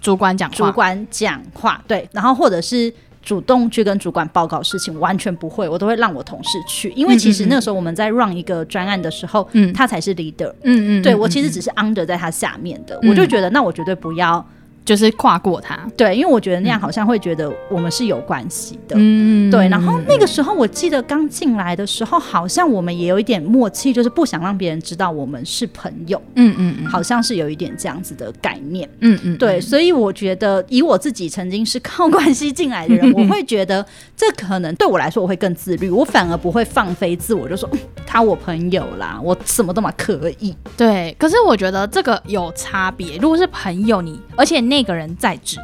[0.02, 2.93] 主管讲话，主管讲话，对，然后或者是。
[3.21, 14.45] 主动去跟主管报告事情，完全不会，我都会让我同事去，因为其实那个时候我们在 run 一个专案的时候，嗯，他才是 leader，嗯嗯，对，我其实只是 under 在他下面的，嗯，我就觉得那我绝对不要。
[14.89, 19.69] 就是跨过他，对，因为我觉得那样好像会觉得我们是有关系的，嗯，对。
[19.69, 29.62] 然后那个时候我记得刚进来的时候，好像我们也有一点默契，就是不想让别人知道我们是朋友，嗯嗯嗯，好像是有一点这样子的概念，嗯嗯，对。
[29.62, 33.86] 所以我觉得以我自己曾经是靠关系进来的人，我会觉得
[34.17, 37.69] 这可能对我来说我会更自律，我反而不会放飞自我，就说
[38.08, 40.56] 他我朋友啦，我什么都嘛可以。
[40.75, 44.78] 对，可是我觉得这个有差别，如果是朋友你，而且那。
[44.79, 45.57] 那个人在职，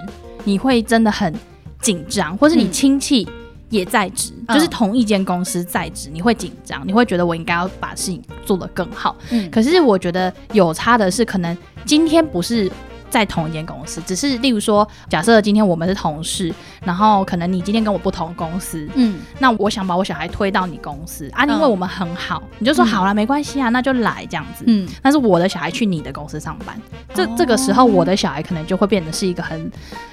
[0.43, 1.33] 你会真的很
[1.79, 3.25] 紧张，或是你亲戚
[3.69, 9.15] 也在职，嗯、就是同一间公司在职，你会紧张，你会觉得我应该要把事情做得更好。
[9.29, 12.69] 嗯，可是我觉得有差的是，可能今天不是。
[13.15, 26.77] 在同一间公司，只是例如说，假设今天我们是同事，然后可能你今天跟我不同公司，嗯，那我想把我小孩推到你公司啊，因为我们很好，嗯、你就说好了，没关系啊，那就来这样子，嗯，但是我的小孩去你的公司上班，
[27.13, 29.71] 这、哦、这个时候我的小孩可能就会变得是一个很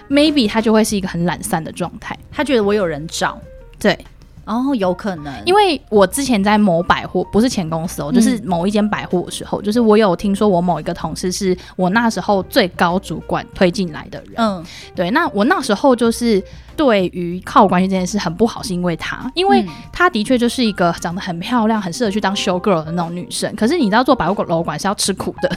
[0.08, 3.36] ，maybe 他就会是一个很懒散的状态，他觉得我有人找，
[3.80, 3.98] 对。
[4.44, 16.42] 哦，有可能，因为我之前在某百货，不是前公司哦，嗯、就是某一间百货的时候，就是我有听说我某一个同事是我那时候最高主管推进来的人，嗯，对，那我那时候就是
[16.76, 25.56] 对于靠关系这件事很不好，是因为他，因为他的确就是一个长得很漂亮、很适合去当 show girl 的那种女生，可是你知道做百货楼管是要吃苦的，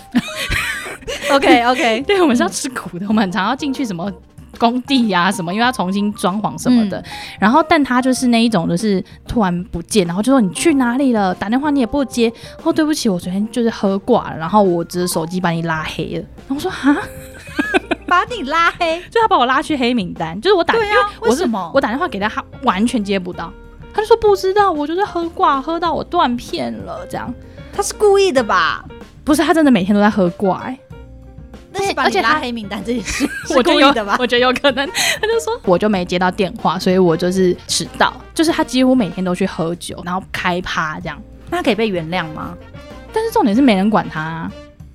[1.33, 4.11] OK OK， 对，我们是要吃苦的，我们很常要进去什么。
[4.55, 7.03] 工地呀、啊、什么，因为要重新装潢什么的，嗯、
[7.39, 11.33] 然后但他就是那一种，就是突然不见，然后就说你去哪里了？
[11.35, 12.31] 打电话你也不接，
[12.63, 16.25] 哦，对不起，我昨天就是喝挂了，然后我只是手机把你拉黑了。
[16.47, 16.95] 然后我说哈，
[18.07, 21.71] 把你拉黑，就他把我拉去黑名单，就是我打，对啊，为什么？
[21.73, 23.51] 我打电话给他，他完全接不到，
[23.93, 27.33] 他就说不知道，我就是喝挂，喝到我断片了，这样，
[27.73, 28.85] 他是故意的吧？
[29.23, 30.79] 不是，他真的每天都在喝挂、欸。
[31.77, 34.15] 但是把你拉黑名单这件事， 我觉得有的吧？
[34.19, 34.87] 我觉得有可能。
[34.87, 38.13] 他就说，我就没接到电话，所以我就是迟到。
[38.33, 41.21] 就是他几乎每天都去喝酒，然后开趴这样。
[41.49, 42.55] 那他可以被原谅吗？
[43.13, 44.49] 但是重点是没人管他，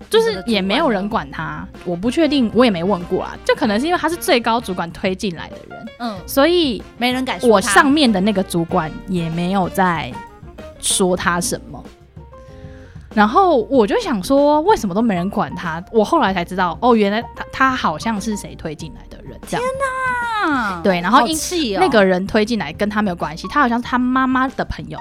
[0.09, 1.67] 就是也没有人管他。
[1.85, 3.37] 我不确定，我也没问过啊。
[3.45, 7.49] 就可能是因为他是最高主管推进来的人，嗯，所以没人敢说。
[7.49, 10.13] 我上面的那个主管也没有在
[10.81, 11.83] 说他什么。
[13.15, 15.83] 然后我就想说，为什么都没人管他？
[15.93, 19.39] 我后来才知道，哦，原来他他好像是谁推进来的人。
[19.47, 20.81] 天哪！
[20.83, 21.37] 对，然后因
[21.79, 24.99] 那个人推进来跟他没有关系，他好像是他妈妈的朋友，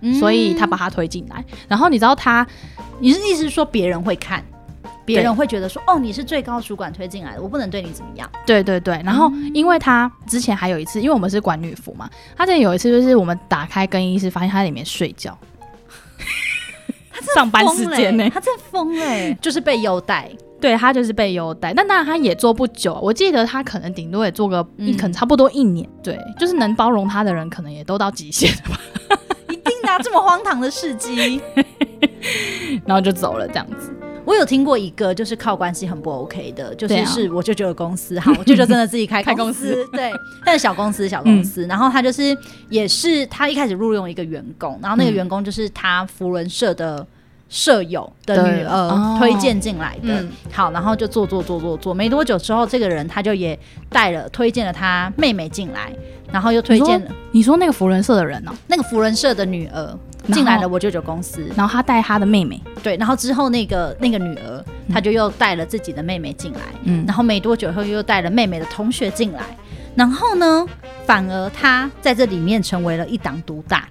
[0.00, 1.44] 嗯、所以他把他推进来。
[1.68, 2.44] 然后你知道他，
[2.98, 4.44] 你是意思是说别人会看，
[5.04, 8.28] 别人会觉得说，哦，你是最高主管推进来的，我不能对你怎么样？
[8.44, 9.00] 对对对。
[9.04, 15.38] 然后因为他之前还有一次，因为我们是管女服嘛，他之前有一次就是我们打开更衣室，发现他在里面睡觉。
[17.34, 18.30] 上班时间呢、欸？
[18.30, 21.72] 他真疯哎， 就是被优待，对他就是被优待。
[21.74, 25.88] 但当然他也做不久，我记得他可能顶多也做个一，可能差不多一年。
[26.02, 28.80] 对，就是能包容他的人，可能也都到极限了吧。
[29.50, 31.40] 一定的、啊，这么荒唐的事迹，
[32.86, 33.92] 然后就走了这样子。
[34.32, 40.10] 我有听过一个，就是靠关系很不 OK 的，就是是我舅舅的公司，好，我舅舅真的自己开 公司，公司对，
[40.44, 42.36] 但是小公司小公司，嗯、然后他就是
[42.70, 47.06] 也是他一开始录用一个员工，然后那个员工就是他福伦社的。
[47.54, 53.58] 舍友的女儿推荐进来的，好，然后就做做做做做，没多久之后，这个人他就也
[53.90, 55.92] 带了推荐了他妹妹进来，
[56.32, 57.40] 然后又推荐了你。
[57.40, 58.56] 你说那个福人社的人呢、哦？
[58.68, 69.40] 那个福人社的女儿进来了我舅舅公司，然后他带他的妹妹，对，然后之后那个那个女儿，他就又带了自己的妹妹进来，嗯，然后没多久后又带了妹妹的同学进来，
[69.94, 70.66] 然后呢，
[71.04, 73.88] 反而他在这里面成为了一党独大。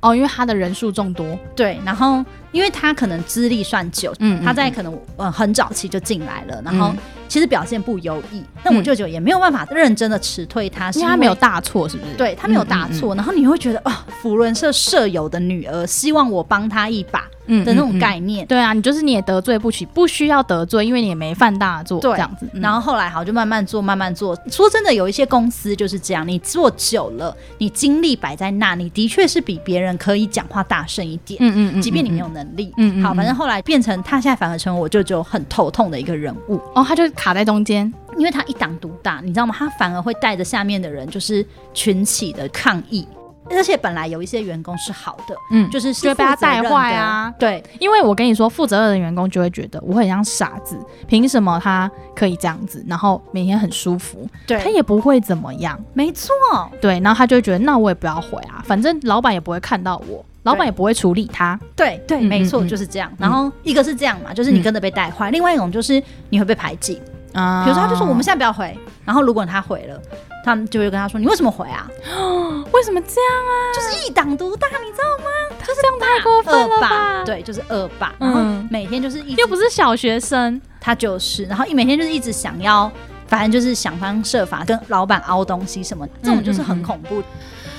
[0.00, 6.94] 哦，因为他的人数众多，对，然后因为他可能资历算久，嗯，他在可能呃很早期就进来了，然后
[7.28, 12.14] 其实表现不优异，那我舅舅也没有办法认真的辞退他，因为他没有大错，是不是？
[12.14, 17.24] 对，他没有大错，然后你会觉得哦，福伦社舍友的女儿希望我帮他一把。
[17.50, 22.46] 嗯的那种概念，对啊，你就是你也得罪不起，不需要得罪，因为你也没犯大错，对这样子。
[22.52, 24.38] 然后后来好，就慢慢做，慢慢做。
[24.50, 31.38] 说真的，有一些公司就是这样，你做久了，你精力摆在那，你的确是比别人可以讲话大声一点。
[31.40, 32.72] 嗯嗯嗯，即便你没有能力。
[32.76, 33.02] 嗯嗯。
[33.02, 36.60] 好，反正后来变成他现在反而成为我舅舅很头痛的一个人物。
[36.74, 39.54] 哦，他就卡在中间，因为他一党独大，你知道吗？
[39.56, 43.06] 他反而会带着下面的人，就是群起的抗议。
[43.50, 47.32] 而且本来有一些员工是好的，嗯，就是是被他带坏啊。
[47.38, 55.82] 对，因为我跟你说，负责任的员工就会觉得我很像傻子，凭什么他可以这样子，然后每天很舒服，对，他也不会怎么样。
[55.94, 56.30] 没错，
[56.78, 61.58] 对，然后他就会觉得那我也不要回啊，反正老板也不会看到我，老板也不会处理他。
[61.76, 63.12] 对对，没错，就是这样。
[63.18, 67.00] 然后一个是这样嘛，就是你跟着被带坏；另外一种就是你会被排挤
[67.32, 67.64] 啊。
[67.64, 70.00] 比如说，他就说我们现在不要回，然后如果他回了。
[70.44, 71.86] 他们就会跟他说：“你为什么回啊？
[72.72, 73.52] 为什么这样啊？
[73.74, 75.58] 就是一党独大，你知道吗？
[75.58, 77.22] 就是这样太过分了吧？
[77.26, 78.14] 对，就是恶霸。
[78.18, 82.90] 然后每天就是一，又不是小学生，他就是，然后一每天就是一直想要，
[83.26, 87.22] 反正就是想方设法跟老板凹东西什么，这种就是很恐怖。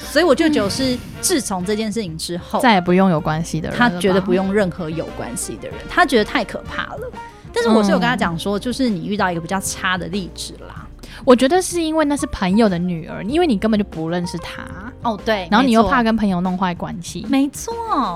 [0.10, 7.12] 所以我舅舅是自从这件事情之后，再也不用有关系的人，他觉得不用任何有关系的人，他觉得太可怕了。
[7.54, 10.88] 但是我是有跟他讲说，就是你遇到一个比较差的例子啦。”
[11.26, 14.64] 我觉得是因为那是朋友的女儿，因为你根本就不认识她。
[15.02, 17.74] 哦，对，然后你又怕跟朋友弄坏关系，没错，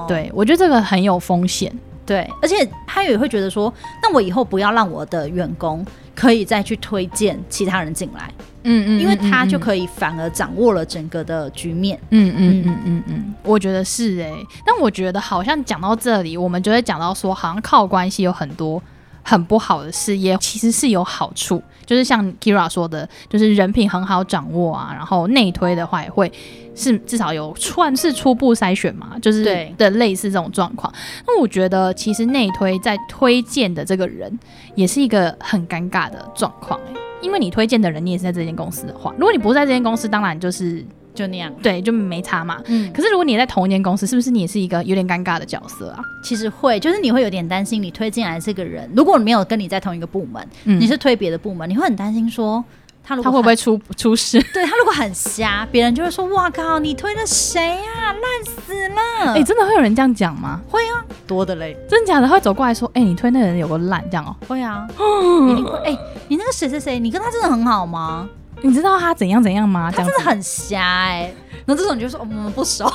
[0.07, 1.73] 对，我觉得这个很有风险，
[2.05, 8.31] 对，而且他也会觉得说，那我以后不要让我的员工可以再去推荐其他人进来，
[8.63, 13.03] 嗯，嗯嗯，因为他就可以反而掌握了整个的局面，嗯嗯嗯嗯。
[13.07, 18.81] 嗯，我觉得是哎、欸，但我觉得好像讲到这里，我们就会讲到说，好像靠关系有很多。
[19.25, 26.29] 很不好的事业其实是有好处，就是像 Keira 说的，就是人品很好掌握啊，然后内推的话也会
[26.75, 29.45] 是至少有算是初步筛选嘛，就是
[29.77, 30.93] 的类似这种状况。
[31.25, 34.37] 那我觉得其实内推在推荐的这个人
[34.75, 36.77] 也是一个很尴尬的状况，
[37.23, 40.85] 因为你推荐的人你也是在这间公司的话，如果你不是在这间公司，当然就是。
[41.15, 42.59] 就那样，对，就没差嘛。
[42.65, 46.03] 嗯，可是如果你在同一间公司，是不是你也是一个有点尴尬的角色啊？
[46.23, 52.65] 其实会，就是你会有点担心，你推进来这个人，如果你没有跟你在同一个部门，嗯、你是推别的部门，你会很担心说
[53.05, 54.41] 他如果他会不会出出事？
[54.53, 58.13] 对，他如果很瞎，别人就会说：“哇靠，你推了谁呀？
[58.13, 59.01] 烂死了！”
[59.33, 60.61] 哎、欸，真的会有人这样讲吗？
[60.69, 64.87] 会啊，多的嘞，真假的会走过来说：“哎、欸，你推那个人有个烂这样哦、喔。”会啊，
[65.51, 65.77] 一定会。
[65.79, 68.29] 哎、欸，你那个谁谁谁，你跟他真的很好吗？
[68.61, 69.91] 你知道他怎样怎样吗？
[69.91, 71.35] 他真的很瞎哎、欸。
[71.65, 72.89] 那这种你就说我们不熟。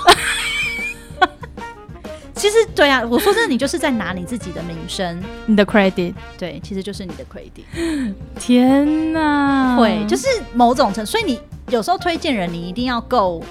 [2.39, 8.15] 其实对啊，我说真的，你就是在拿你自己的名声，你的 credit，对，其实就是你的 credit。
[8.39, 13.43] 天哪，会就是某种程度，所以你有时候推荐人，你一定要够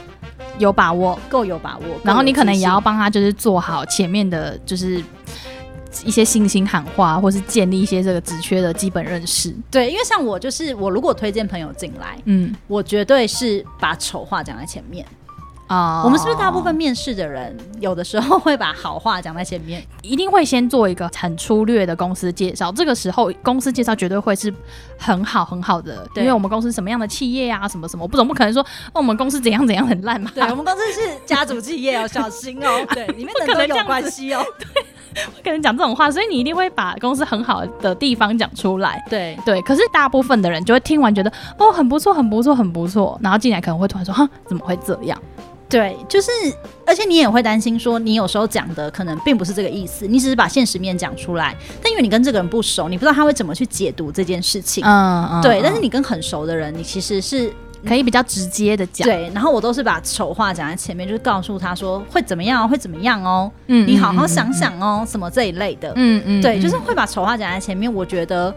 [0.58, 5.04] 有把握，够有把握，然后你可能也要帮他，就是做好前面的，就是
[6.06, 9.54] 一些信心喊话，或是建立一些这个职缺的基本认识。
[9.70, 15.06] 对，因为像我就是我如果推荐朋友进来，嗯，我绝对是把丑话讲在前面。
[15.68, 22.72] 啊，uh, 我们是不是大部分面试的人，有的时候会把好话讲在前面，一定会先做一个很粗略的公司介绍。
[22.72, 24.54] 这个时候，公司介绍绝对会是
[24.98, 28.62] 很好很好的，对因为我们公司什么样的企业啊，什么什么，我不总不可能说，
[28.94, 30.32] 哦，我们公司怎样怎样很烂嘛。
[30.34, 34.42] 对，我们公司是家族企业哦，小心哦， 对，里面的人有关系哦。
[34.58, 39.04] 对，我可能讲这种话，所以你一定会把公司很好的地方讲出来。
[39.10, 45.22] 对对，可是大部分的人就会听完觉得，哦，很不错，很不错，很不错，然后进来可能会突然说，哈，怎么会这样？
[45.70, 46.32] 对，就是，
[46.86, 54.84] 而且你也会担心说，你有时候讲的可能并不是这个意思，你只是把现实面讲出来，但因为你跟这个人不熟，你不知道他会怎么去解读这件事情。
[54.86, 55.42] 嗯嗯。
[55.42, 57.54] 对，嗯、但是你跟很熟的人，你其实是。
[57.86, 67.94] 可以比较直接的讲，对，然后我都是把丑话讲在前面，就是告诉他说会怎么样，会怎么样哦，嗯，你好好想想哦，什么这一类的，嗯嗯，对，就是会把丑话讲在前面。
[67.94, 68.54] 我觉得，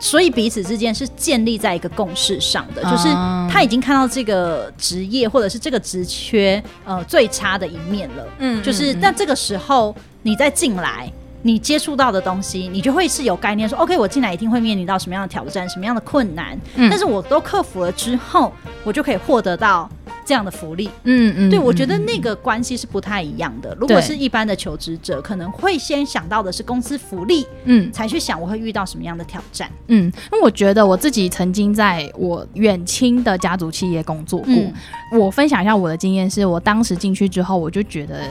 [0.00, 3.08] 所以彼此之间是建立在一个共识上的，就是
[3.50, 11.10] 他已经看到这个职业或者是这个职缺呃最差的一面了，嗯，就是那这个时候你再进来。
[11.42, 18.52] 你接触到的东西，你就会是有概念说，OK，我进来一定会面临到什么样的挑战，什么样的困难，嗯，但是我都克服了之后，
[18.84, 19.90] 我就可以获得到
[20.24, 20.88] 这样的福利。
[21.02, 23.76] 嗯嗯，对，我觉得那个关系是不太一样的。
[23.80, 29.68] 如果是一般的求职者，可能会先想到的是公司福利，嗯，才去想我会遇到什么样的挑战。
[29.88, 34.72] 嗯，那我觉得我自己曾经在我远亲的家族企业工作过，嗯、
[35.18, 38.28] 我分享一下我的经验，是我当时进去之后，我就觉得。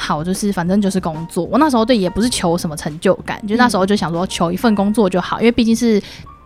[0.00, 1.44] 好，就是反正就是工作。
[1.46, 6.00] 我那时候对也不是求什么成就感，就那时候就想说求一份工作就好，因为毕竟是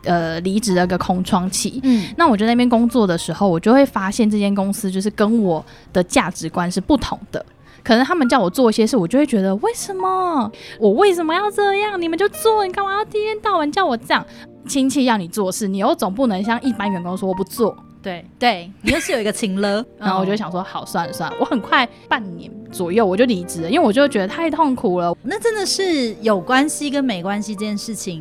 [0.05, 1.79] 呃离职的一个空窗期。
[1.83, 7.45] 嗯，那我在那边工作的时候，我就会发现这间公司就是跟我的价值观是不同的。
[7.85, 12.01] 可能他们叫我做一些事，我就会觉得为什么我为什么要这样？
[12.01, 14.25] 你们就做，你干嘛要一天到晚叫我这样？
[14.67, 17.77] 亲戚要你做事，你又总不能像一般员工说我不做。
[18.03, 25.17] 对对，你又是有一个情了， 然后我就想说，好算了算了，我很快半年左右我就离职了，因为我就觉得太痛苦了。
[25.23, 28.21] 那真的是有关系跟没关系这件事情，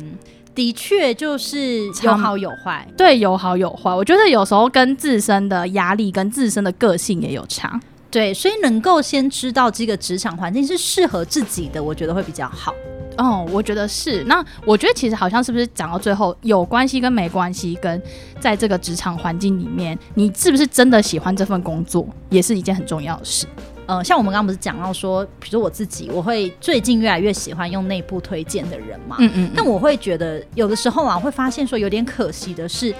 [0.54, 2.86] 的确就是有好有坏。
[2.96, 3.92] 对，有好有坏。
[3.92, 7.80] 我觉得有时候跟自身的压力跟自身的个性也有差。
[8.12, 12.74] 对，所以能够先知道这个职场环境是适合自己的，我觉得会比较好。
[13.16, 14.22] 哦，我觉得是。
[14.24, 18.02] 那我觉得其实好像是不是讲到最后有关系跟没关系，跟
[18.38, 23.46] 在这个职场环境里面，你是不是真的喜欢这份工作，也是一件很重要的事。
[23.86, 29.16] 呃，像我们刚刚不是讲到说，比如说我自己，我会最近越来越喜欢用内部推荐的人嘛。
[29.20, 29.50] 嗯，嗯嗯。
[29.56, 32.94] 但我会觉得有的时候啊，会发现说有点可惜的是，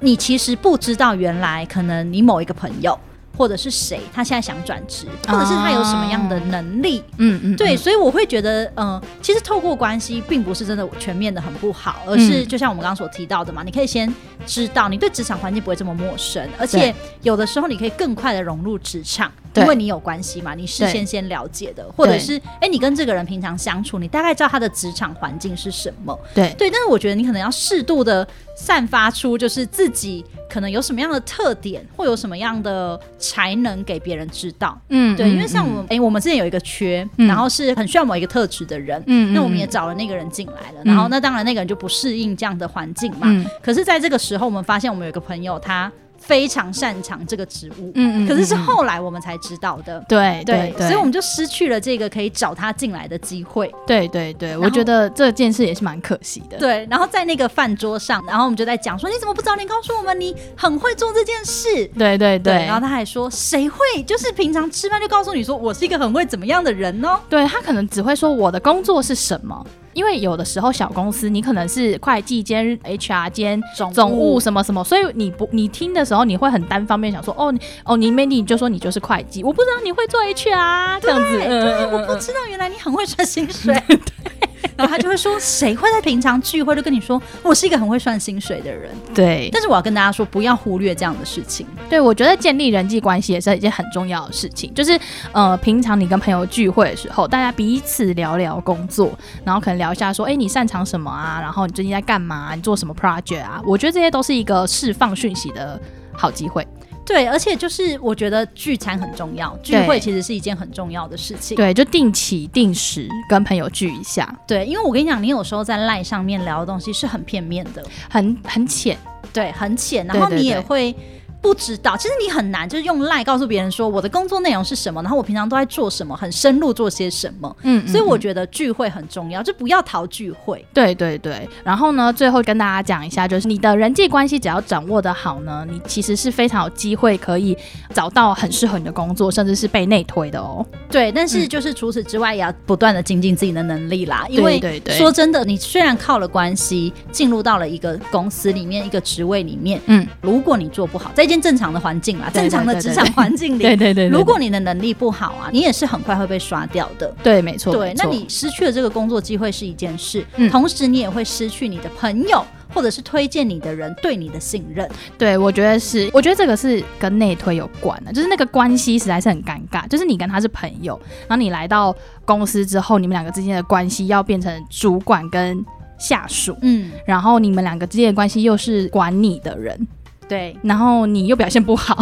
[0.00, 2.96] 你其实不知道原来可能你某一个朋友。
[3.36, 7.02] 或者是谁，他现在想转职，或者是他有什么样的能力？
[7.18, 14.12] 嗯嗯，对，所以我会觉得，嗯、呃，其实透过关系，并不是真的全面的很不好，而是就像我们刚刚所提到的嘛，你可以先
[14.46, 26.18] 知道，你对职场环境不会这么陌生，而且有的时候你可以更快的融入职场，因为你有关系嘛，你事先先了解的，或者是哎，你跟这个人平常相处，你大概知道他的职场环境是什么？
[26.34, 26.54] 对。
[26.58, 33.00] 对，但是我觉得你可能要适度的散发出，就是自己可能有什么样的特点，或有什么样的。
[33.18, 45.90] 才能给别人知道，嗯，对，因为像我们，哎、嗯欸，我们之前有一个缺，嗯、然后是很需要某一个特质的人，嗯，那我们也找了那个人进来了，嗯、然后那当然那个人就不适应这样的环境嘛，嗯，可是在这个时候，我们发现我们有一个朋友他。
[46.22, 56.86] 非常擅长这个职务，嗯嗯，可是是后来我们才知道的，对对对，所以我们就失去了这个可以找他进来的机会，对对对，我觉得这件事也是蛮可惜的，对。
[56.88, 61.86] 然后在那个饭桌上，然后我们就在讲说，你怎么不早点告诉我们你很会做这件事？
[61.98, 67.18] 对对对，然后他还说，谁会就是平常吃饭就告诉你说我是一个很会怎么样的人呢？
[67.28, 69.66] 对，他可能只会说我的工作是什么。
[69.94, 77.52] 因为有的时候小公司你可能是会计兼 HR 兼总总务什么什么，所以你不你听的时候你会很单方面想说哦
[77.84, 83.74] 哦你 many 你就说你就是会计，我不知道你会做 HR 这样子，对，我不知道原来你很会算薪水。
[84.76, 89.48] 然后他就会说：“谁会在平常聚会就跟你说我是一个很会算薪水的人？”对。
[89.52, 91.66] 但是我要跟大家说，不要忽略这样的事情。
[91.88, 94.72] 对，我觉得建立人际关系也是一件很重要的事情。
[94.74, 94.98] 就是
[95.32, 99.12] 呃，平常你跟朋友聚会的时候，大家彼此聊聊工作，
[99.44, 101.38] 然后可能聊一下说：“哎，你擅长什么啊？
[101.40, 102.54] 然后你最近在干嘛？
[102.54, 105.80] 你做什么 project 啊？”我觉得这些都是一个释放讯息的
[106.12, 106.66] 好机会。
[107.04, 111.56] 对，而且就是我觉得聚餐很重要，聚会其实是一件很重要的事情。
[111.56, 114.32] 对，就定期定时跟朋友聚一下。
[114.46, 118.96] 对，因为我跟你讲，你有时候在赖上面聊的东西是很片面的，很很浅，
[119.32, 120.94] 对，很浅，然后你也会。
[121.42, 127.54] 不知道，其实你很难，就是用赖告诉别人说我的工作内容是什么，然后我平常都在做什么，很深入做些什么。
[127.62, 130.64] 嗯，所以我觉得聚会很重要，就不要逃聚会。
[130.72, 131.48] 对对对。
[131.64, 137.56] 然后呢，最后跟大家讲一下，就是你的人际关系只要掌握得好呢，你其实是非常有机会可以
[137.92, 140.64] 找到很适合你的工作，甚至是被内推的哦。
[140.88, 144.24] 对，但是就是除此之外，也要不断的精进自己的能力啦。
[144.28, 157.14] 因为说真的，你虽然靠了关系进入到了一个公司里面，一个职位里面，嗯，如果你做不好，在正常的环境啦，正常的职场环境里， 对对对，如果你的能力不好啊，你也是很快会被刷掉的。
[157.22, 157.72] 对，没错。
[157.72, 164.88] 对，那你失去了这个工作机会是一件事，同时你也会失去你的朋友或者是推荐你的人对你的信任。
[165.16, 175.64] 对，我觉得是，我觉得这个是跟内推有关的，就是那个关系实在是很尴尬，就是你跟他是朋友，然后你来到公司之后，你们两个之间的关系要变成主管跟
[175.98, 179.86] 下属，嗯，然后你们两个之间的关系又是管你的人。
[180.32, 181.94] 对，然后你又表现不好，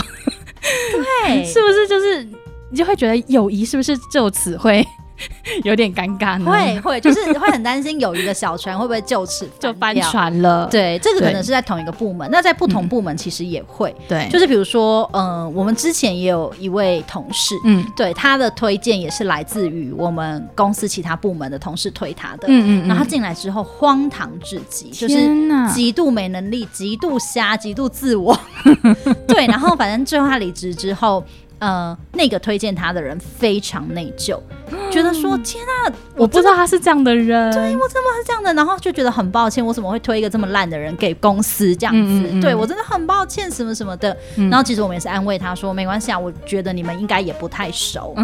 [0.63, 1.89] 对， 是不是？
[1.89, 2.23] 就是
[2.71, 4.87] 你就会觉得友谊是不是就此会
[5.65, 6.51] 有点尴尬呢？
[6.51, 10.67] 会会，就是会很担心友谊的小船会不会就此 就翻船了？
[10.71, 13.95] 对，这个可能是在同一个部门，那在不同部门其实也会。
[14.09, 25.29] 对，就是比如说，嗯、呃，我们之前也有一位同事，嗯，对，他的推荐也是来自于我们公司其他部门的同事推他的，嗯嗯，然后他进来之后荒唐至极，就是
[25.73, 28.39] 极度没能力，极度瞎，极度自我，
[29.27, 31.25] 对，然后反正最后他离职之后。
[31.61, 34.41] 呃，那个推荐他的人非常内疚，
[34.91, 38.53] 觉得说天啊，我不知道他是这样的人，对，我怎么是这样的？
[38.55, 42.01] 然后就觉得很抱歉，我怎么会推一个这么烂的人给公司这样子？
[42.01, 44.17] 嗯嗯嗯对我真的很抱歉，什么什么的。
[44.37, 48.15] 嗯、然后其实我们也是安慰他说，没关系啊，我觉得你们应该也不太熟，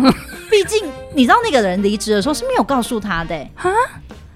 [0.51, 0.85] 毕、嗯、 竟
[1.15, 3.71] 你知道那个人离职的时候是没有告诉他的、欸，哈，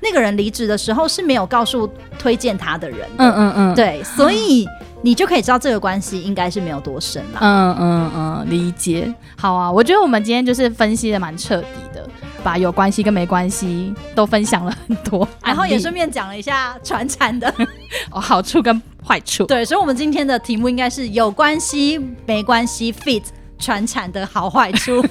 [0.01, 4.69] 那个人离职的时候是没有告诉推荐他的人的，嗯嗯嗯，对，所以。
[5.03, 7.39] 你就可以知道这个关系应该是没有多深了。
[7.41, 9.13] 嗯嗯嗯，理解。
[9.37, 12.07] 好啊，我觉得我们今天就是分析的蛮彻底的，
[12.45, 17.53] 把有关系跟没关系都分享了很多， 然后也顺便讲了一下传产的
[18.13, 19.47] 哦好处跟坏处。
[19.47, 23.23] 对，所以，我们今天的题目应该是有关系没关系 fit
[23.59, 25.05] 传产的好坏处。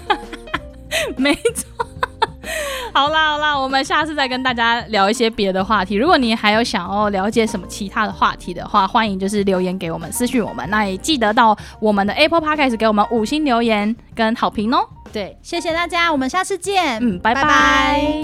[1.18, 1.86] 没错。
[2.94, 3.58] 好啦，好啦。
[3.58, 5.96] 我们下次再跟大家聊一些别的话题。
[5.96, 10.68] 如果你还有想要了解什么其他的话题的话，欢迎就是留言给我们，私讯我们。
[10.70, 14.88] 那也记得到我们的 Apple Podcast，给我们五星留言跟好评哦。
[15.12, 17.00] 对，谢谢大家，我们下次见。
[17.02, 18.24] 嗯，拜拜。